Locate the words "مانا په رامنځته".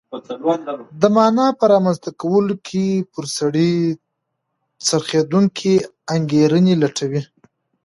1.15-2.09